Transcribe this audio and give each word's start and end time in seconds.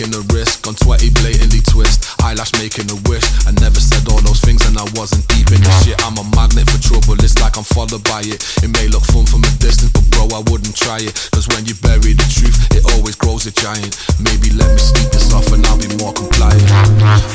taking 0.00 0.16
a 0.16 0.24
risk 0.32 0.66
on 0.66 0.74
20 0.74 1.10
blatantly 1.20 1.60
twist. 1.68 2.08
Eyelash 2.24 2.52
making 2.56 2.88
a 2.88 2.96
wish. 3.04 3.24
I 3.44 3.52
never 3.60 3.76
said 3.76 4.08
all 4.08 4.20
those 4.24 4.40
things 4.40 4.64
and 4.64 4.78
I 4.78 4.84
wasn't 4.96 5.28
deep 5.28 5.52
in 5.52 5.60
the 5.60 5.72
shit. 5.84 6.00
I'm 6.00 6.16
a 6.16 6.24
magnet 6.32 6.64
for 6.72 6.80
trouble, 6.80 7.20
it's 7.20 7.36
like 7.36 7.60
I'm 7.60 7.68
followed 7.68 8.00
by 8.08 8.24
it. 8.24 8.40
It 8.64 8.72
may 8.72 8.88
look 8.88 9.04
fun 9.12 9.26
from 9.26 9.44
a 9.44 9.52
distance, 9.60 9.92
but 9.92 10.08
bro, 10.08 10.24
I 10.32 10.40
wouldn't 10.48 10.72
try 10.72 11.04
it. 11.04 11.12
Cause 11.36 11.48
when 11.52 11.68
you 11.68 11.76
bury 11.84 12.16
the 12.16 12.24
truth, 12.32 12.56
it 12.72 12.88
always 12.96 13.12
grows 13.16 13.44
a 13.44 13.52
giant. 13.52 13.92
Maybe 14.16 14.48
let 14.56 14.72
me 14.72 14.80
sleep 14.80 15.12
this 15.12 15.36
off 15.36 15.52
and 15.52 15.60
I'll 15.68 15.76
be 15.76 15.92
more 16.00 16.16
compliant. 16.16 16.64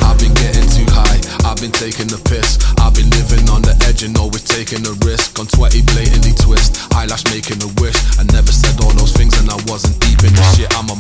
I've 0.02 0.18
been 0.18 0.34
getting 0.34 0.66
too 0.66 0.90
high, 0.90 1.22
I've 1.46 1.62
been 1.62 1.76
taking 1.76 2.10
the 2.10 2.18
piss. 2.26 2.58
I've 2.82 2.98
been 2.98 3.14
living 3.14 3.46
on 3.54 3.62
the 3.62 3.78
edge 3.86 4.02
and 4.02 4.18
always 4.18 4.42
taking 4.42 4.82
a 4.90 4.94
risk 5.06 5.38
on 5.38 5.46
20 5.46 5.86
blatantly 5.94 6.34
twist. 6.34 6.82
Eyelash 6.98 7.30
making 7.30 7.62
a 7.62 7.70
wish. 7.78 7.98
I 8.18 8.26
never 8.34 8.50
said 8.50 8.74
all 8.82 8.94
those 8.98 9.14
things 9.14 9.38
and 9.38 9.54
I 9.54 9.60
wasn't 9.70 10.02
deep 10.02 10.26
in 10.26 10.34
the 10.34 10.46
shit. 10.58 10.74
I'm 10.74 10.90
a 10.90 10.98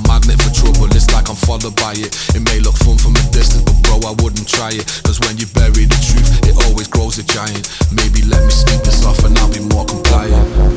Followed 1.45 1.75
by 1.75 1.93
it. 1.93 2.09
It 2.33 2.41
may 2.41 2.59
look 2.59 2.75
fun 2.75 2.97
from 2.97 3.15
a 3.15 3.21
distance, 3.31 3.61
but 3.61 3.77
bro, 3.83 4.01
I 4.09 4.13
wouldn't 4.23 4.47
try 4.47 4.69
it. 4.69 4.85
Cause 5.03 5.19
when 5.21 5.37
you 5.37 5.45
bury 5.53 5.85
the 5.85 5.99
truth, 6.01 6.41
it 6.49 6.57
always 6.65 6.87
grows 6.87 7.19
a 7.19 7.23
giant. 7.23 7.69
Maybe 7.93 8.23
let 8.25 8.43
me 8.43 8.49
sleep 8.49 8.81
this 8.81 9.05
off 9.05 9.23
and 9.23 9.37
I'll 9.37 9.51
be 9.53 9.59
more 9.59 9.85
compliant. 9.85 10.74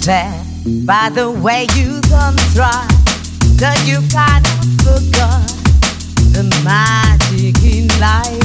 Tell 0.00 0.32
by 0.86 1.10
the 1.10 1.30
way 1.30 1.66
you 1.76 2.00
come 2.08 2.34
thrive 2.56 2.88
that 3.60 3.76
you 3.84 4.00
kind 4.08 4.46
of 4.48 4.64
forgot 4.80 5.44
the 6.32 6.44
magic 6.64 7.60
in 7.60 7.86
life. 8.00 8.40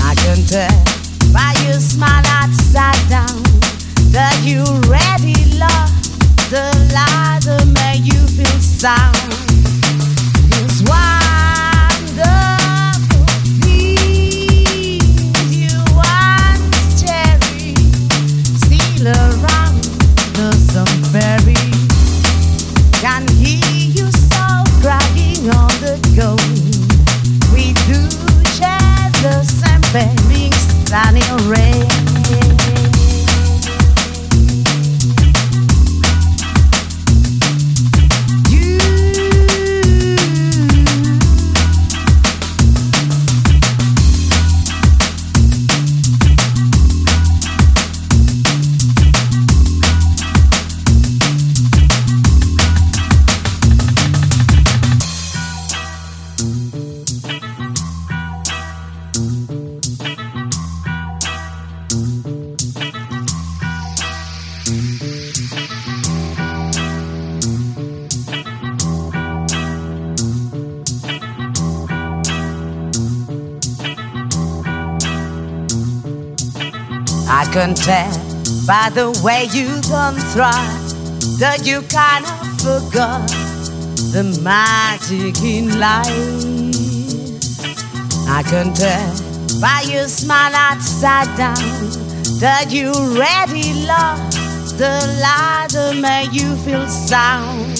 I 0.00 0.14
can 0.16 0.40
tell 0.48 0.72
by 1.32 1.52
your 1.66 1.80
smile 1.80 2.24
upside 2.40 2.96
down 3.10 3.42
that 4.12 4.40
you 4.42 4.64
already 4.64 5.31
I 77.52 77.54
can 77.54 77.74
tell 77.74 78.10
by 78.66 78.88
the 78.94 79.12
way 79.22 79.44
you 79.52 79.68
don't 79.82 80.16
thrive 80.32 81.36
that 81.38 81.66
you 81.66 81.82
kind 81.82 82.24
of 82.24 82.48
forgot 82.64 83.28
the 84.16 84.24
magic 84.40 85.36
in 85.44 85.78
life. 85.78 86.08
I 88.26 88.42
can 88.42 88.72
tell 88.72 89.60
by 89.60 89.84
your 89.86 90.08
smile 90.08 90.54
upside 90.54 91.28
down 91.36 91.60
that 92.40 92.68
you 92.70 92.88
already 92.88 93.84
lost 93.84 94.78
the 94.78 94.96
lie 95.20 95.66
that 95.72 95.96
made 96.00 96.32
you 96.32 96.56
feel 96.64 96.88
sound. 96.88 97.76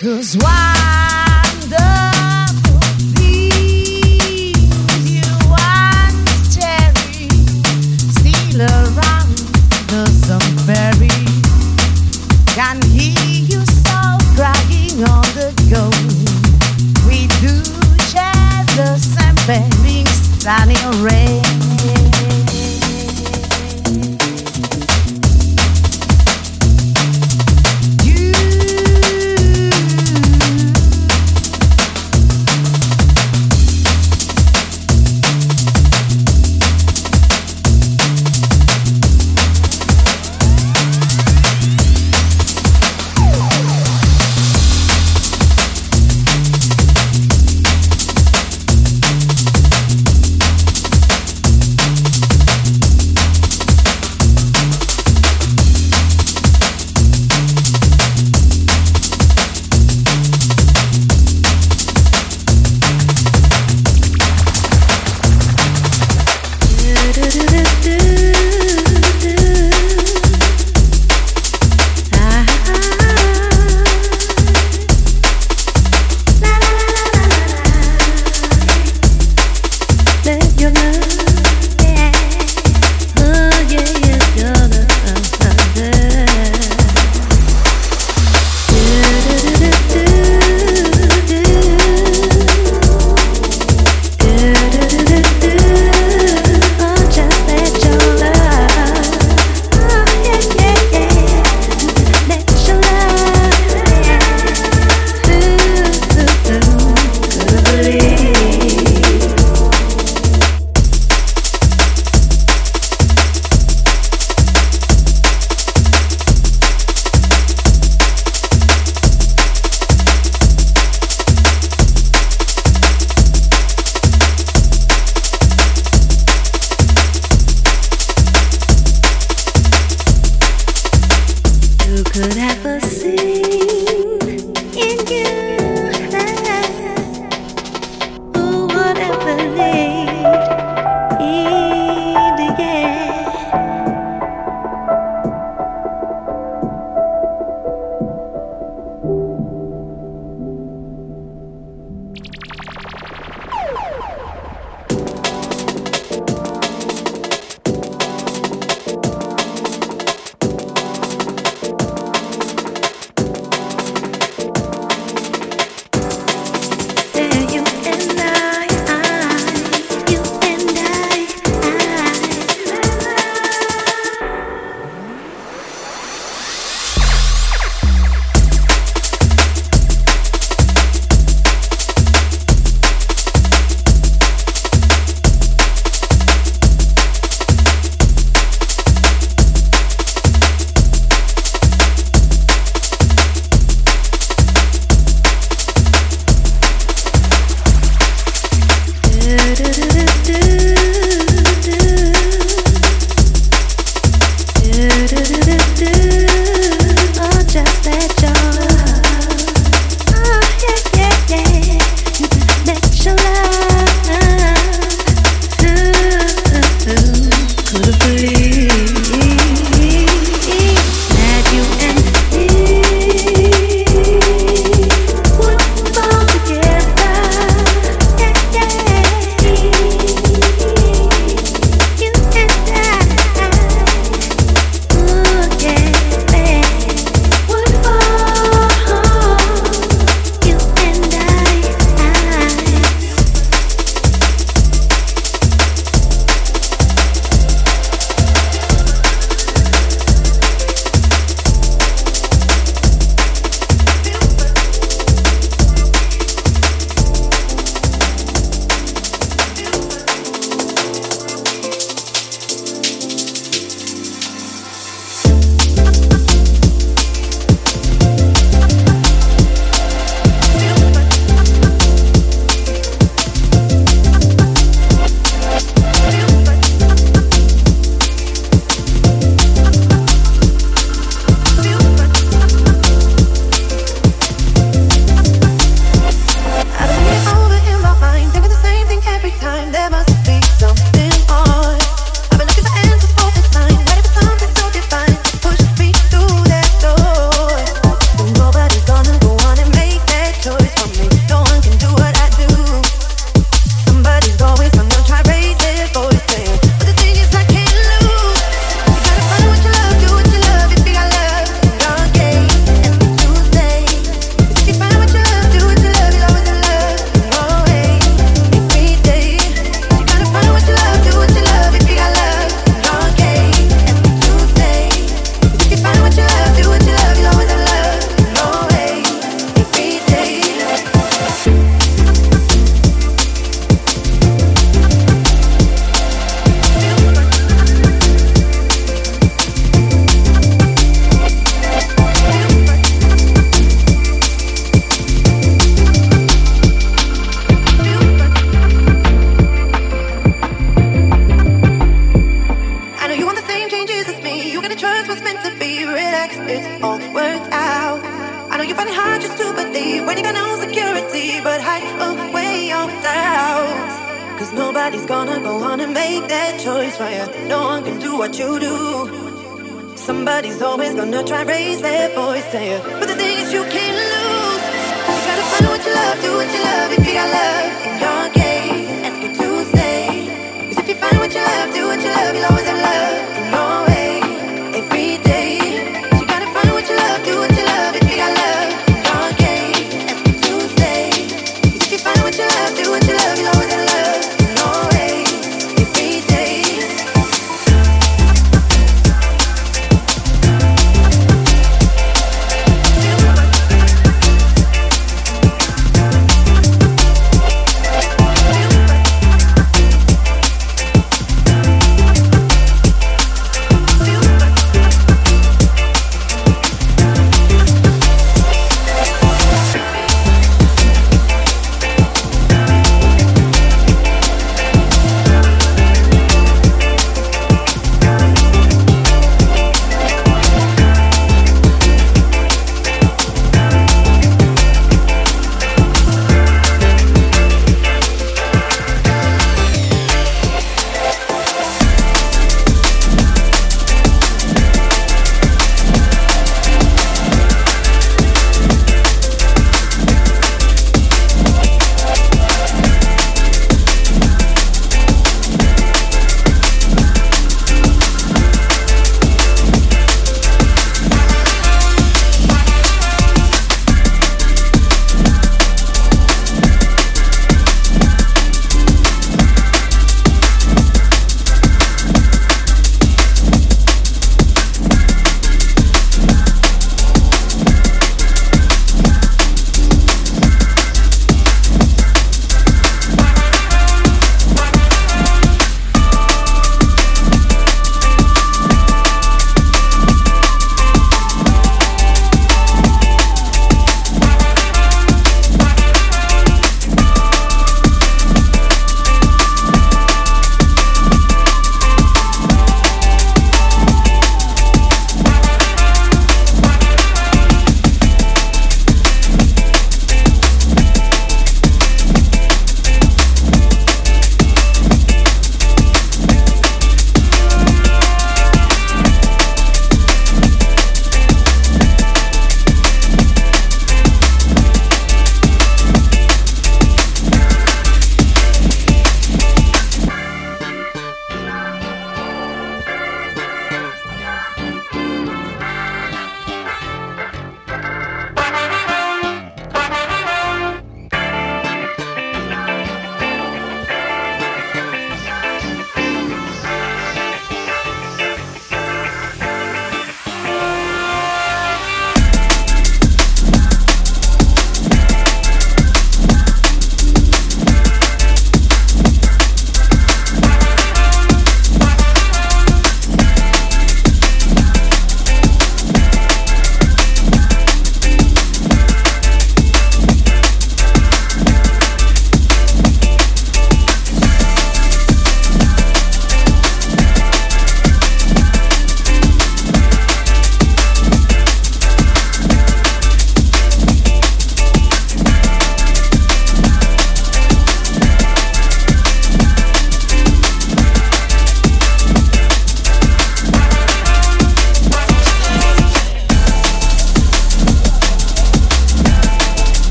Cause 0.00 0.36
things 0.36 2.07
sunbury. 10.68 11.08
Can 12.54 12.82
hear 12.82 13.14
you 13.44 13.64
so 13.64 14.18
crying 14.36 15.02
on 15.04 15.24
the 15.34 15.52
go. 15.70 15.88
We 17.06 17.26
do 17.40 17.62
sunny 20.40 20.76
rain. 21.02 21.77